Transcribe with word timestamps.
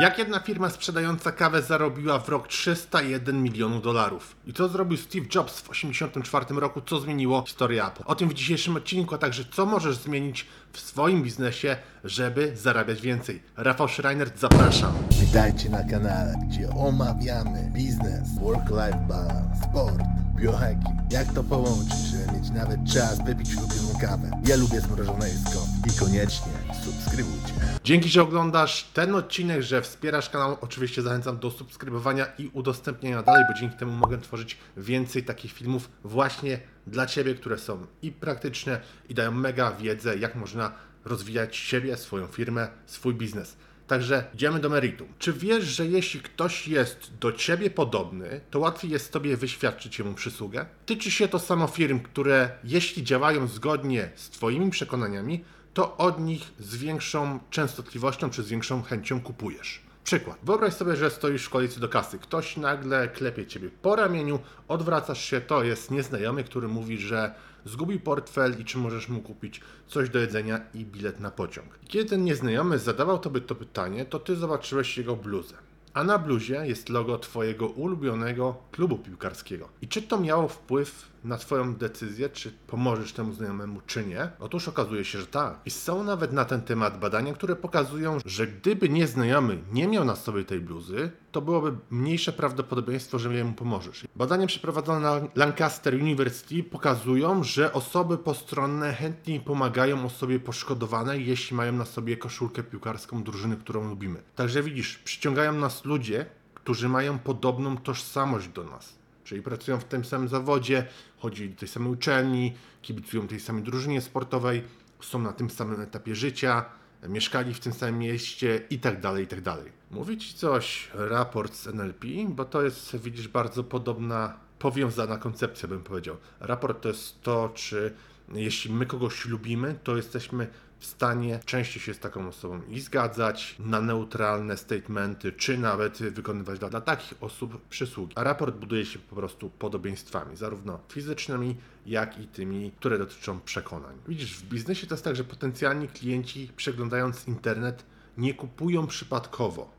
Jak 0.00 0.18
jedna 0.18 0.40
firma 0.40 0.70
sprzedająca 0.70 1.32
kawę 1.32 1.62
zarobiła 1.62 2.18
w 2.18 2.28
rok 2.28 2.48
301 2.48 3.42
milionów 3.42 3.82
dolarów? 3.82 4.36
I 4.46 4.52
co 4.52 4.68
zrobił 4.68 4.98
Steve 4.98 5.26
Jobs 5.34 5.58
w 5.58 5.68
1984 5.68 6.60
roku, 6.60 6.80
co 6.80 7.00
zmieniło 7.00 7.44
historię 7.46 7.84
Apple? 7.84 8.02
O 8.06 8.14
tym 8.14 8.28
w 8.28 8.34
dzisiejszym 8.34 8.76
odcinku, 8.76 9.14
a 9.14 9.18
także 9.18 9.44
co 9.52 9.66
możesz 9.66 9.96
zmienić 9.96 10.46
w 10.72 10.80
swoim 10.80 11.22
biznesie, 11.22 11.76
żeby 12.04 12.56
zarabiać 12.56 13.00
więcej. 13.00 13.42
Rafał 13.56 13.88
Schreiner, 13.88 14.30
zapraszam. 14.36 14.92
Witajcie 15.10 15.68
na 15.68 15.84
kanale, 15.84 16.34
gdzie 16.48 16.70
omawiamy 16.70 17.70
biznes, 17.74 18.28
work-life 18.40 19.06
balance, 19.08 19.68
sport, 19.70 20.17
biohacking. 20.38 21.12
Jak 21.12 21.32
to 21.34 21.44
połączyć, 21.44 21.98
żeby 21.98 22.38
mieć 22.38 22.50
nawet 22.50 22.80
czas 22.94 23.24
wypić 23.24 23.56
ulubioną 23.56 23.98
kawę. 24.00 24.30
Ja 24.46 24.56
lubię 24.56 24.80
zmrożone 24.80 25.28
jedzko 25.28 25.66
i 25.86 25.98
koniecznie 25.98 26.52
subskrybujcie. 26.84 27.52
Dzięki, 27.84 28.08
że 28.08 28.22
oglądasz 28.22 28.84
ten 28.94 29.14
odcinek, 29.14 29.62
że 29.62 29.82
wspierasz 29.82 30.30
kanał. 30.30 30.56
Oczywiście 30.60 31.02
zachęcam 31.02 31.38
do 31.38 31.50
subskrybowania 31.50 32.26
i 32.38 32.50
udostępniania 32.52 33.22
dalej, 33.22 33.44
bo 33.48 33.60
dzięki 33.60 33.76
temu 33.76 33.92
mogę 33.92 34.18
tworzyć 34.18 34.56
więcej 34.76 35.24
takich 35.24 35.52
filmów 35.52 35.90
właśnie 36.04 36.60
dla 36.86 37.06
Ciebie, 37.06 37.34
które 37.34 37.58
są 37.58 37.86
i 38.02 38.12
praktyczne 38.12 38.80
i 39.08 39.14
dają 39.14 39.32
mega 39.32 39.72
wiedzę, 39.72 40.16
jak 40.16 40.34
można 40.34 40.72
rozwijać 41.04 41.56
siebie, 41.56 41.96
swoją 41.96 42.26
firmę, 42.26 42.68
swój 42.86 43.14
biznes. 43.14 43.56
Także 43.88 44.24
idziemy 44.34 44.60
do 44.60 44.68
meritum. 44.68 45.08
Czy 45.18 45.32
wiesz, 45.32 45.64
że 45.64 45.86
jeśli 45.86 46.20
ktoś 46.20 46.68
jest 46.68 47.10
do 47.20 47.32
ciebie 47.32 47.70
podobny, 47.70 48.40
to 48.50 48.58
łatwiej 48.58 48.90
jest 48.90 49.12
tobie 49.12 49.36
wyświadczyć 49.36 50.00
mu 50.00 50.14
przysługę? 50.14 50.66
Tyczy 50.86 51.10
się 51.10 51.28
to 51.28 51.38
samo 51.38 51.66
firm, 51.66 52.00
które 52.00 52.50
jeśli 52.64 53.04
działają 53.04 53.46
zgodnie 53.46 54.10
z 54.14 54.30
twoimi 54.30 54.70
przekonaniami, 54.70 55.44
to 55.74 55.96
od 55.96 56.20
nich 56.20 56.52
z 56.58 56.76
większą 56.76 57.38
częstotliwością 57.50 58.30
czy 58.30 58.42
z 58.42 58.48
większą 58.48 58.82
chęcią 58.82 59.20
kupujesz. 59.20 59.87
Przykład. 60.08 60.38
Wyobraź 60.42 60.74
sobie, 60.74 60.96
że 60.96 61.10
stoisz 61.10 61.44
w 61.44 61.50
kolejce 61.50 61.80
do 61.80 61.88
kasy. 61.88 62.18
Ktoś 62.18 62.56
nagle 62.56 63.08
klepie 63.08 63.46
ciebie 63.46 63.70
po 63.82 63.96
ramieniu, 63.96 64.38
odwracasz 64.68 65.24
się, 65.24 65.40
to 65.40 65.64
jest 65.64 65.90
nieznajomy, 65.90 66.44
który 66.44 66.68
mówi, 66.68 66.98
że 66.98 67.34
zgubił 67.64 68.00
portfel 68.00 68.60
i 68.60 68.64
czy 68.64 68.78
możesz 68.78 69.08
mu 69.08 69.20
kupić 69.20 69.60
coś 69.86 70.10
do 70.10 70.18
jedzenia 70.18 70.60
i 70.74 70.84
bilet 70.84 71.20
na 71.20 71.30
pociąg. 71.30 71.78
I 71.82 71.86
kiedy 71.86 72.10
ten 72.10 72.24
nieznajomy 72.24 72.78
zadawał 72.78 73.18
tobie 73.18 73.40
to 73.40 73.54
pytanie, 73.54 74.04
to 74.04 74.18
ty 74.18 74.36
zobaczyłeś 74.36 74.98
jego 74.98 75.16
bluzę. 75.16 75.54
A 75.98 76.04
na 76.04 76.18
bluzie 76.18 76.66
jest 76.66 76.88
logo 76.88 77.18
Twojego 77.18 77.68
ulubionego 77.68 78.56
klubu 78.72 78.98
piłkarskiego. 78.98 79.68
I 79.82 79.88
czy 79.88 80.02
to 80.02 80.20
miało 80.20 80.48
wpływ 80.48 81.08
na 81.24 81.38
Twoją 81.38 81.74
decyzję, 81.74 82.28
czy 82.28 82.52
pomożesz 82.66 83.12
temu 83.12 83.32
znajomemu, 83.32 83.80
czy 83.86 84.06
nie? 84.06 84.30
Otóż 84.40 84.68
okazuje 84.68 85.04
się, 85.04 85.18
że 85.20 85.26
tak. 85.26 85.60
I 85.64 85.70
są 85.70 86.04
nawet 86.04 86.32
na 86.32 86.44
ten 86.44 86.62
temat 86.62 87.00
badania, 87.00 87.34
które 87.34 87.56
pokazują, 87.56 88.18
że 88.24 88.46
gdyby 88.46 88.88
nieznajomy 88.88 89.58
nie 89.72 89.88
miał 89.88 90.04
na 90.04 90.16
sobie 90.16 90.44
tej 90.44 90.60
bluzy, 90.60 91.10
to 91.38 91.42
byłoby 91.42 91.76
mniejsze 91.90 92.32
prawdopodobieństwo, 92.32 93.18
że 93.18 93.44
mu 93.44 93.52
pomożesz. 93.52 94.06
Badania 94.16 94.46
przeprowadzone 94.46 95.00
na 95.00 95.28
Lancaster 95.34 95.94
University 95.94 96.62
pokazują, 96.62 97.44
że 97.44 97.72
osoby 97.72 98.18
postronne 98.18 98.92
chętniej 98.94 99.40
pomagają 99.40 100.04
osobie 100.04 100.40
poszkodowanej, 100.40 101.26
jeśli 101.26 101.56
mają 101.56 101.72
na 101.72 101.84
sobie 101.84 102.16
koszulkę 102.16 102.62
piłkarską 102.62 103.22
drużyny, 103.22 103.56
którą 103.56 103.88
lubimy. 103.88 104.22
Także 104.36 104.62
widzisz, 104.62 104.98
przyciągają 104.98 105.52
nas 105.52 105.84
ludzie, 105.84 106.26
którzy 106.54 106.88
mają 106.88 107.18
podobną 107.18 107.76
tożsamość 107.76 108.48
do 108.48 108.64
nas. 108.64 108.94
Czyli 109.24 109.42
pracują 109.42 109.80
w 109.80 109.84
tym 109.84 110.04
samym 110.04 110.28
zawodzie, 110.28 110.86
chodzili 111.18 111.50
do 111.50 111.56
tej 111.56 111.68
samej 111.68 111.92
uczelni, 111.92 112.54
kibicują 112.82 113.28
tej 113.28 113.40
samej 113.40 113.62
drużynie 113.62 114.00
sportowej, 114.00 114.62
są 115.00 115.18
na 115.18 115.32
tym 115.32 115.50
samym 115.50 115.80
etapie 115.80 116.14
życia, 116.14 116.64
mieszkali 117.08 117.54
w 117.54 117.60
tym 117.60 117.72
samym 117.72 117.98
mieście 117.98 118.60
i 118.70 118.78
tak 118.78 119.00
dalej, 119.00 119.24
i 119.24 119.26
tak 119.26 119.40
dalej. 119.40 119.72
Mówi 119.90 120.18
Ci 120.18 120.34
coś 120.34 120.90
raport 120.94 121.54
z 121.54 121.66
NLP, 121.66 122.06
bo 122.28 122.44
to 122.44 122.62
jest, 122.62 122.96
widzisz, 122.96 123.28
bardzo 123.28 123.64
podobna, 123.64 124.36
powiązana 124.58 125.18
koncepcja, 125.18 125.68
bym 125.68 125.82
powiedział. 125.82 126.16
Raport 126.40 126.82
to 126.82 126.88
jest 126.88 127.22
to, 127.22 127.52
czy 127.54 127.94
jeśli 128.34 128.72
my 128.72 128.86
kogoś 128.86 129.26
lubimy, 129.26 129.78
to 129.84 129.96
jesteśmy 129.96 130.48
w 130.78 130.86
stanie 130.86 131.40
częściej 131.44 131.82
się 131.82 131.94
z 131.94 131.98
taką 131.98 132.28
osobą 132.28 132.60
i 132.68 132.80
zgadzać 132.80 133.56
na 133.58 133.80
neutralne 133.80 134.56
statementy, 134.56 135.32
czy 135.32 135.58
nawet 135.58 135.98
wykonywać 135.98 136.58
dla, 136.58 136.68
dla 136.68 136.80
takich 136.80 137.14
osób 137.20 137.68
przysługi. 137.68 138.12
A 138.16 138.24
raport 138.24 138.56
buduje 138.56 138.86
się 138.86 138.98
po 138.98 139.16
prostu 139.16 139.50
podobieństwami, 139.50 140.36
zarówno 140.36 140.80
fizycznymi, 140.88 141.56
jak 141.86 142.20
i 142.20 142.26
tymi, 142.26 142.72
które 142.72 142.98
dotyczą 142.98 143.40
przekonań. 143.40 143.96
Widzisz, 144.08 144.38
w 144.38 144.48
biznesie 144.48 144.86
to 144.86 144.94
jest 144.94 145.04
tak, 145.04 145.16
że 145.16 145.24
potencjalni 145.24 145.88
klienci 145.88 146.50
przeglądając 146.56 147.28
internet 147.28 147.84
nie 148.18 148.34
kupują 148.34 148.86
przypadkowo. 148.86 149.70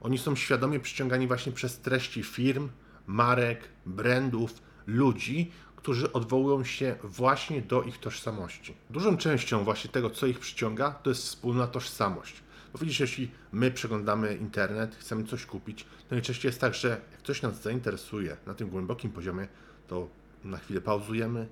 Oni 0.00 0.18
są 0.18 0.36
świadomie 0.36 0.80
przyciągani 0.80 1.26
właśnie 1.26 1.52
przez 1.52 1.78
treści 1.78 2.22
firm, 2.22 2.68
marek, 3.06 3.68
brandów, 3.86 4.62
ludzi, 4.86 5.50
którzy 5.78 6.12
odwołują 6.12 6.64
się 6.64 6.96
właśnie 7.02 7.62
do 7.62 7.82
ich 7.82 7.98
tożsamości. 7.98 8.74
Dużą 8.90 9.16
częścią 9.16 9.64
właśnie 9.64 9.90
tego, 9.90 10.10
co 10.10 10.26
ich 10.26 10.38
przyciąga, 10.38 10.90
to 10.90 11.10
jest 11.10 11.22
wspólna 11.22 11.66
tożsamość. 11.66 12.42
Bo 12.72 12.78
widzisz, 12.78 13.00
jeśli 13.00 13.30
my 13.52 13.70
przeglądamy 13.70 14.36
internet, 14.36 14.96
chcemy 14.96 15.24
coś 15.24 15.46
kupić, 15.46 15.84
to 15.84 16.14
najczęściej 16.14 16.48
jest 16.48 16.60
tak, 16.60 16.74
że 16.74 16.88
jak 16.88 17.22
coś 17.22 17.42
nas 17.42 17.62
zainteresuje 17.62 18.36
na 18.46 18.54
tym 18.54 18.68
głębokim 18.68 19.10
poziomie, 19.10 19.48
to 19.88 20.08
na 20.44 20.58
chwilę 20.58 20.80
pauzujemy, 20.80 21.48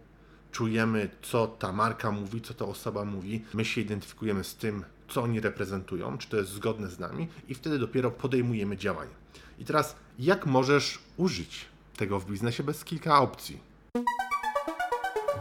czujemy, 0.53 1.08
co 1.22 1.47
ta 1.47 1.72
marka 1.72 2.10
mówi, 2.10 2.41
co 2.41 2.54
ta 2.54 2.64
osoba 2.64 3.04
mówi, 3.04 3.44
my 3.54 3.64
się 3.64 3.81
identyfikujemy 3.81 4.44
z 4.44 4.54
tym, 4.54 4.84
co 5.08 5.22
oni 5.22 5.41
reprezentują, 5.41 6.19
czy 6.19 6.28
to 6.28 6.37
jest 6.37 6.50
zgodne 6.50 6.91
z 6.91 6.98
nami, 6.98 7.28
i 7.48 7.54
wtedy 7.54 7.78
dopiero 7.78 8.10
podejmujemy 8.10 8.76
działania. 8.76 9.14
I 9.58 9.64
teraz, 9.64 9.97
jak 10.19 10.47
możesz 10.47 10.98
użyć 11.16 11.66
tego 11.97 12.20
w 12.20 12.31
biznesie 12.31 12.62
bez 12.62 12.84
kilka 12.84 13.20
opcji? 13.20 13.75
Thank 13.97 14.09
you 14.09 14.36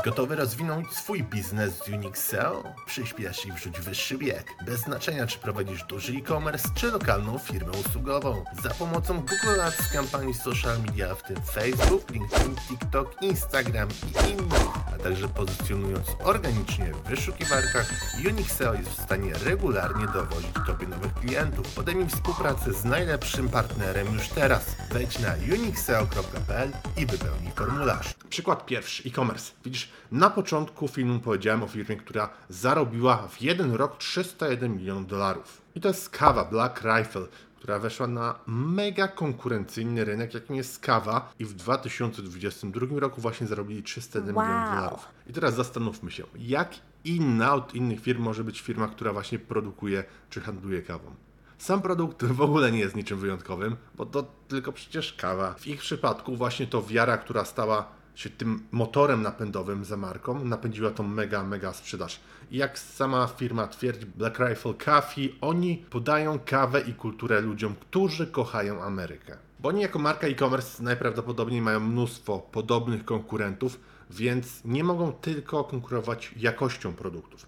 Gotowy 0.06 0.36
rozwinąć 0.36 0.94
swój 0.94 1.24
biznes 1.24 1.78
z 1.78 1.90
Unixel? 1.90 2.54
Przyspiesz 2.86 3.46
i 3.46 3.52
wrzuć 3.52 3.80
wyższy 3.80 4.18
bieg. 4.18 4.52
Bez 4.66 4.80
znaczenia, 4.80 5.28
czy 5.28 5.40
prowadzisz 5.40 5.84
duży 5.84 6.14
e-commerce, 6.14 6.70
czy 6.76 6.92
lokalną 6.92 7.38
firmę 7.38 7.72
usługową. 7.72 8.44
Za 8.64 8.70
pomocą 8.70 9.14
Google 9.14 9.62
Ads, 9.62 9.92
kampanii 9.94 10.34
social 10.34 10.82
media, 10.82 11.16
w 11.16 11.24
tym 11.24 11.38
Facebook, 11.42 12.12
LinkedIn, 12.12 12.56
TikTok, 12.56 13.22
Instagram 13.22 13.90
i 13.90 14.32
innych, 14.32 14.68
a 14.96 15.04
także 15.04 15.28
pozycjonując 15.28 16.08
organicznie 16.24 16.94
w 16.94 17.10
wyszukiwarkach, 17.10 17.94
Unixel 18.30 18.78
jest 18.78 18.90
w 18.90 19.04
stanie 19.04 19.34
regularnie 19.34 20.08
dowozić 20.08 20.56
Tobie 20.68 20.88
nowych 20.88 21.14
klientów. 21.14 21.74
Podejmij 21.74 22.08
współpracę 22.08 22.74
z 22.74 22.86
najlepszym 22.86 23.50
partnerem 23.50 24.14
już 24.14 24.28
teraz. 24.28 24.66
Wejdź 24.92 25.20
na 25.20 25.34
unixel.pl 25.54 26.72
i 26.98 27.06
wypełnij 27.06 27.52
formularz. 27.56 28.14
Przykład 28.30 28.66
pierwszy, 28.66 29.04
e-commerce. 29.10 29.52
Widzisz, 29.66 29.95
na 30.12 30.30
początku 30.30 30.88
filmu 30.88 31.20
powiedziałem 31.20 31.64
o 31.64 31.68
firmie, 31.68 31.96
która 31.96 32.30
zarobiła 32.50 33.28
w 33.28 33.42
jeden 33.42 33.74
rok 33.74 33.98
301 33.98 34.78
milionów 34.78 35.08
dolarów. 35.08 35.62
I 35.76 35.82
to 35.82 35.88
jest 35.88 36.10
kawa 36.10 36.46
Black 36.46 36.82
Rifle, 36.82 37.28
która 37.56 37.80
weszła 37.80 38.08
na 38.08 38.36
mega 38.48 39.08
konkurencyjny 39.08 40.06
rynek, 40.06 40.34
jakim 40.34 40.56
jest 40.56 40.80
kawa 40.80 41.34
i 41.40 41.46
w 41.46 41.54
2022 41.54 43.00
roku 43.00 43.22
właśnie 43.22 43.48
zarobili 43.48 43.84
301 43.84 44.36
Wow. 44.36 44.46
milionów 44.46 44.76
dolarów. 44.76 45.08
I 45.28 45.34
teraz 45.34 45.56
zastanówmy 45.56 46.12
się, 46.12 46.24
jak 46.36 46.70
inna 47.06 47.54
od 47.54 47.76
innych 47.76 48.02
firm 48.02 48.24
może 48.24 48.44
być 48.44 48.62
firma, 48.62 48.88
która 48.88 49.14
właśnie 49.14 49.40
produkuje 49.40 50.04
czy 50.30 50.42
handluje 50.42 50.82
kawą. 50.82 51.16
Sam 51.58 51.82
produkt 51.82 52.26
w 52.26 52.42
ogóle 52.42 52.72
nie 52.72 52.80
jest 52.80 52.96
niczym 52.96 53.20
wyjątkowym, 53.20 53.76
bo 53.96 54.06
to 54.06 54.26
tylko 54.48 54.72
przecież 54.72 55.14
kawa. 55.14 55.54
W 55.54 55.68
ich 55.68 55.80
przypadku 55.80 56.36
właśnie 56.36 56.68
to 56.68 56.84
wiara, 56.84 57.18
która 57.18 57.46
stała 57.46 57.88
się 58.16 58.30
tym 58.30 58.68
motorem 58.72 59.22
napędowym 59.22 59.86
za 59.86 59.98
marką, 59.98 60.46
napędziła 60.46 60.92
tą 60.92 61.04
mega, 61.04 61.44
mega 61.44 61.74
sprzedaż. 61.74 62.20
I 62.52 62.58
jak 62.58 62.80
sama 62.80 63.28
firma 63.28 63.68
twierdzi, 63.68 64.06
Black 64.06 64.40
Rifle 64.40 64.74
Coffee, 64.74 65.36
oni 65.42 65.86
podają 65.90 66.40
kawę 66.40 66.82
i 66.82 66.94
kulturę 66.94 67.42
ludziom, 67.42 67.76
którzy 67.76 68.28
kochają 68.28 68.84
Amerykę. 68.84 69.38
Bo 69.60 69.70
oni 69.70 69.82
jako 69.82 70.00
marka 70.00 70.28
e-commerce 70.28 70.84
najprawdopodobniej 70.84 71.62
mają 71.62 71.80
mnóstwo 71.80 72.40
podobnych 72.40 73.06
konkurentów, 73.06 73.80
więc 74.10 74.62
nie 74.66 74.84
mogą 74.84 75.12
tylko 75.12 75.64
konkurować 75.64 76.32
jakością 76.38 76.94
produktów. 76.94 77.46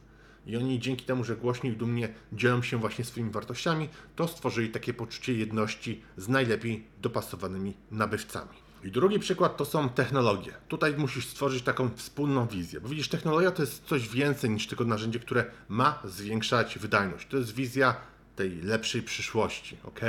I 0.48 0.58
oni 0.58 0.80
dzięki 0.80 1.06
temu, 1.06 1.24
że 1.24 1.36
głośniej 1.36 1.74
i 1.74 1.78
dumnie 1.78 2.14
dzielą 2.34 2.62
się 2.62 2.78
właśnie 2.78 3.06
swoimi 3.06 3.32
wartościami, 3.32 3.90
to 4.16 4.28
stworzyli 4.28 4.70
takie 4.70 4.94
poczucie 4.94 5.34
jedności 5.34 6.02
z 6.18 6.30
najlepiej 6.30 6.88
dopasowanymi 7.02 7.74
nabywcami. 7.92 8.67
I 8.84 8.92
drugi 8.92 9.20
przykład 9.20 9.58
to 9.58 9.66
są 9.66 9.90
technologie. 9.90 10.54
Tutaj 10.68 10.94
musisz 10.98 11.28
stworzyć 11.28 11.64
taką 11.64 11.90
wspólną 11.96 12.48
wizję, 12.48 12.82
bo 12.82 12.90
widzisz, 12.90 13.10
technologia 13.10 13.52
to 13.52 13.64
jest 13.64 13.86
coś 13.86 14.10
więcej 14.10 14.50
niż 14.50 14.68
tylko 14.68 14.86
narzędzie, 14.86 15.20
które 15.20 15.46
ma 15.70 16.00
zwiększać 16.06 16.80
wydajność. 16.80 17.28
To 17.28 17.38
jest 17.38 17.54
wizja 17.54 17.96
tej 18.36 18.62
lepszej 18.62 19.02
przyszłości, 19.02 19.78
ok? 19.84 20.00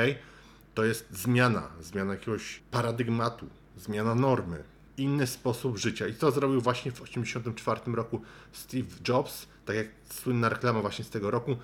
To 0.75 0.85
jest 0.85 1.06
zmiana, 1.12 1.69
zmiana 1.81 2.12
jakiegoś 2.12 2.61
paradygmatu, 2.70 3.47
zmiana 3.76 4.15
normy, 4.15 4.65
inny 4.97 5.26
sposób 5.26 5.79
życia. 5.79 6.06
I 6.06 6.15
to 6.15 6.31
zrobił 6.31 6.61
właśnie 6.61 6.91
w 6.91 6.94
1984 6.94 7.97
roku 7.97 8.23
Steve 8.53 8.88
Jobs, 9.09 9.47
tak 9.65 9.76
jak 9.76 9.87
słynna 10.11 10.49
reklama 10.49 10.81
właśnie 10.81 11.05
z 11.05 11.11
tego 11.11 11.31
roku. 11.31 11.56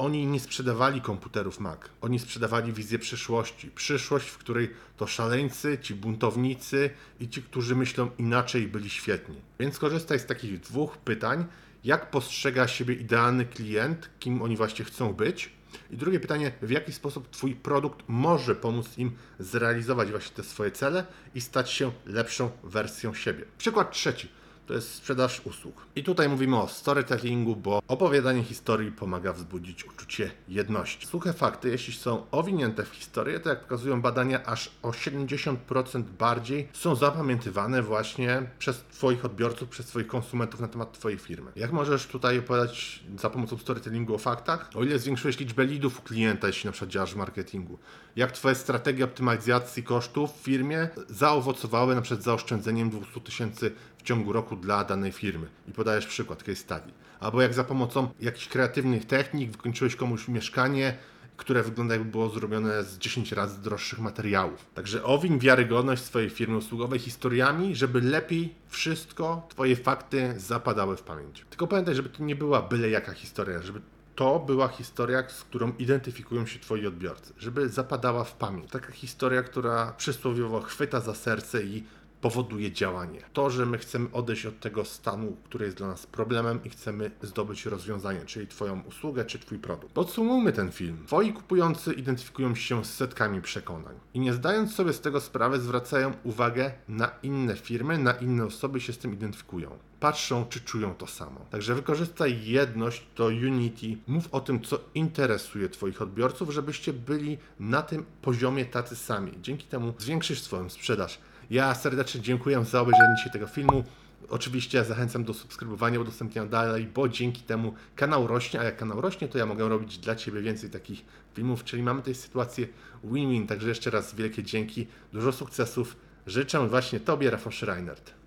Oni 0.00 0.26
nie 0.26 0.40
sprzedawali 0.40 1.00
komputerów 1.00 1.60
Mac, 1.60 1.80
oni 2.00 2.18
sprzedawali 2.18 2.72
wizję 2.72 2.98
przyszłości. 2.98 3.70
Przyszłość, 3.70 4.28
w 4.28 4.38
której 4.38 4.70
to 4.96 5.06
szaleńcy, 5.06 5.78
ci 5.82 5.94
buntownicy 5.94 6.90
i 7.20 7.28
ci, 7.28 7.42
którzy 7.42 7.76
myślą 7.76 8.10
inaczej, 8.18 8.68
byli 8.68 8.90
świetni. 8.90 9.36
Więc 9.58 9.78
korzystaj 9.78 10.18
z 10.18 10.26
takich 10.26 10.60
dwóch 10.60 10.96
pytań. 10.96 11.44
Jak 11.84 12.10
postrzega 12.10 12.68
siebie 12.68 12.94
idealny 12.94 13.44
klient, 13.44 14.10
kim 14.18 14.42
oni 14.42 14.56
właśnie 14.56 14.84
chcą 14.84 15.12
być? 15.12 15.50
I 15.90 15.96
drugie 15.96 16.20
pytanie, 16.20 16.52
w 16.62 16.70
jaki 16.70 16.92
sposób 16.92 17.30
Twój 17.30 17.54
produkt 17.54 18.04
może 18.08 18.54
pomóc 18.54 18.98
im 18.98 19.12
zrealizować 19.38 20.10
właśnie 20.10 20.36
te 20.36 20.42
swoje 20.42 20.70
cele 20.70 21.06
i 21.34 21.40
stać 21.40 21.70
się 21.70 21.92
lepszą 22.06 22.50
wersją 22.64 23.14
siebie? 23.14 23.44
Przykład 23.58 23.92
trzeci 23.92 24.28
to 24.70 24.74
jest 24.74 24.94
sprzedaż 24.94 25.40
usług. 25.44 25.86
I 25.96 26.04
tutaj 26.04 26.28
mówimy 26.28 26.56
o 26.60 26.68
storytellingu, 26.68 27.56
bo 27.56 27.82
opowiadanie 27.88 28.42
historii 28.42 28.92
pomaga 28.92 29.32
wzbudzić 29.32 29.84
uczucie 29.84 30.30
jedności. 30.48 31.06
Suche 31.06 31.32
fakty, 31.32 31.68
jeśli 31.68 31.94
są 31.94 32.26
owinięte 32.30 32.84
w 32.84 32.88
historię, 32.88 33.40
to 33.40 33.48
jak 33.48 33.60
pokazują 33.60 34.02
badania, 34.02 34.44
aż 34.44 34.70
o 34.82 34.90
70% 34.90 36.02
bardziej 36.02 36.68
są 36.72 36.94
zapamiętywane 36.94 37.82
właśnie 37.82 38.42
przez 38.58 38.84
Twoich 38.92 39.24
odbiorców, 39.24 39.68
przez 39.68 39.86
Twoich 39.86 40.06
konsumentów 40.06 40.60
na 40.60 40.68
temat 40.68 40.92
Twojej 40.92 41.18
firmy. 41.18 41.52
Jak 41.56 41.72
możesz 41.72 42.06
tutaj 42.06 42.38
opowiadać 42.38 43.00
za 43.18 43.30
pomocą 43.30 43.58
storytellingu 43.58 44.14
o 44.14 44.18
faktach? 44.18 44.70
O 44.74 44.84
ile 44.84 44.98
zwiększyłeś 44.98 45.38
liczbę 45.38 45.64
leadów 45.64 45.98
u 45.98 46.02
klienta, 46.02 46.46
jeśli 46.46 46.66
na 46.66 46.72
przykład 46.72 46.90
działasz 46.90 47.14
w 47.14 47.16
marketingu? 47.16 47.78
Jak 48.16 48.32
Twoje 48.32 48.54
strategie 48.54 49.04
optymalizacji 49.04 49.82
kosztów 49.82 50.32
w 50.32 50.42
firmie 50.42 50.88
zaowocowały 51.08 51.94
na 51.94 52.02
przykład 52.02 52.24
zaoszczędzeniem 52.24 52.90
200 52.90 53.20
tysięcy 53.20 53.72
w 54.00 54.02
ciągu 54.02 54.32
roku 54.32 54.56
dla 54.56 54.84
danej 54.84 55.12
firmy 55.12 55.46
i 55.68 55.72
podajesz 55.72 56.06
przykład 56.06 56.42
case 56.42 56.56
study. 56.56 56.92
Albo 57.20 57.42
jak 57.42 57.54
za 57.54 57.64
pomocą 57.64 58.08
jakichś 58.20 58.48
kreatywnych 58.48 59.04
technik 59.06 59.50
wykończyłeś 59.50 59.96
komuś 59.96 60.28
mieszkanie, 60.28 60.96
które 61.36 61.62
wygląda 61.62 61.94
jakby 61.94 62.10
było 62.10 62.28
zrobione 62.28 62.84
z 62.84 62.98
10 62.98 63.32
razy 63.32 63.62
droższych 63.62 63.98
materiałów. 63.98 64.66
Także 64.74 65.04
owiń 65.04 65.38
wiarygodność 65.38 66.02
swojej 66.02 66.30
firmy 66.30 66.56
usługowej 66.56 66.98
historiami, 66.98 67.76
żeby 67.76 68.00
lepiej 68.00 68.54
wszystko, 68.68 69.46
twoje 69.48 69.76
fakty 69.76 70.34
zapadały 70.36 70.96
w 70.96 71.02
pamięć. 71.02 71.44
Tylko 71.50 71.66
pamiętaj, 71.66 71.94
żeby 71.94 72.08
to 72.08 72.24
nie 72.24 72.36
była 72.36 72.62
byle 72.62 72.90
jaka 72.90 73.12
historia, 73.12 73.62
żeby 73.62 73.80
to 74.14 74.38
była 74.38 74.68
historia, 74.68 75.28
z 75.28 75.44
którą 75.44 75.72
identyfikują 75.78 76.46
się 76.46 76.58
Twoi 76.58 76.86
odbiorcy, 76.86 77.32
żeby 77.38 77.68
zapadała 77.68 78.24
w 78.24 78.34
pamięć. 78.34 78.70
Taka 78.70 78.92
historia, 78.92 79.42
która 79.42 79.92
przysłowiowo 79.92 80.60
chwyta 80.60 81.00
za 81.00 81.14
serce 81.14 81.62
i 81.62 81.84
powoduje 82.20 82.72
działanie. 82.72 83.20
To, 83.32 83.50
że 83.50 83.66
my 83.66 83.78
chcemy 83.78 84.08
odejść 84.12 84.46
od 84.46 84.60
tego 84.60 84.84
stanu, 84.84 85.36
który 85.44 85.64
jest 85.64 85.76
dla 85.76 85.86
nas 85.86 86.06
problemem 86.06 86.64
i 86.64 86.70
chcemy 86.70 87.10
zdobyć 87.22 87.66
rozwiązanie, 87.66 88.24
czyli 88.26 88.46
Twoją 88.46 88.82
usługę 88.88 89.24
czy 89.24 89.38
Twój 89.38 89.58
produkt. 89.58 89.94
Podsumujmy 89.94 90.52
ten 90.52 90.72
film. 90.72 90.98
Twoi 91.06 91.32
kupujący 91.32 91.92
identyfikują 91.92 92.54
się 92.54 92.84
z 92.84 92.94
setkami 92.94 93.42
przekonań 93.42 93.94
i 94.14 94.20
nie 94.20 94.32
zdając 94.32 94.74
sobie 94.74 94.92
z 94.92 95.00
tego 95.00 95.20
sprawy, 95.20 95.60
zwracają 95.60 96.12
uwagę 96.24 96.72
na 96.88 97.10
inne 97.22 97.56
firmy, 97.56 97.98
na 97.98 98.12
inne 98.12 98.44
osoby 98.44 98.80
się 98.80 98.92
z 98.92 98.98
tym 98.98 99.14
identyfikują 99.14 99.78
patrzą, 100.00 100.46
czy 100.48 100.60
czują 100.60 100.94
to 100.94 101.06
samo. 101.06 101.46
Także 101.50 101.74
wykorzystaj 101.74 102.44
jedność 102.44 103.06
do 103.16 103.26
Unity, 103.26 103.96
mów 104.06 104.34
o 104.34 104.40
tym, 104.40 104.60
co 104.60 104.80
interesuje 104.94 105.68
Twoich 105.68 106.02
odbiorców, 106.02 106.50
żebyście 106.50 106.92
byli 106.92 107.38
na 107.60 107.82
tym 107.82 108.06
poziomie 108.22 108.64
tacy 108.64 108.96
sami. 108.96 109.32
Dzięki 109.42 109.66
temu 109.66 109.94
zwiększysz 109.98 110.42
swoją 110.42 110.70
sprzedaż. 110.70 111.18
Ja 111.50 111.74
serdecznie 111.74 112.20
dziękuję 112.20 112.64
za 112.64 112.80
obejrzenie 112.80 113.14
dzisiaj 113.16 113.32
tego 113.32 113.46
filmu. 113.46 113.84
Oczywiście 114.28 114.84
zachęcam 114.84 115.24
do 115.24 115.34
subskrybowania, 115.34 116.00
udostępniania 116.00 116.50
dalej, 116.50 116.86
bo 116.94 117.08
dzięki 117.08 117.42
temu 117.42 117.74
kanał 117.96 118.26
rośnie, 118.26 118.60
a 118.60 118.64
jak 118.64 118.76
kanał 118.76 119.00
rośnie, 119.00 119.28
to 119.28 119.38
ja 119.38 119.46
mogę 119.46 119.68
robić 119.68 119.98
dla 119.98 120.16
Ciebie 120.16 120.40
więcej 120.40 120.70
takich 120.70 121.04
filmów, 121.34 121.64
czyli 121.64 121.82
mamy 121.82 122.02
tej 122.02 122.14
sytuację 122.14 122.66
win-win. 123.04 123.46
Także 123.46 123.68
jeszcze 123.68 123.90
raz 123.90 124.14
wielkie 124.14 124.42
dzięki, 124.42 124.86
dużo 125.12 125.32
sukcesów. 125.32 125.96
Życzę 126.26 126.68
właśnie 126.68 127.00
Tobie, 127.00 127.30
Rafał 127.30 127.52
Schreinert. 127.52 128.19